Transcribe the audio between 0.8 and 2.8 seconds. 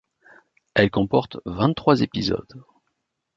comporte vingt-trois épisodes.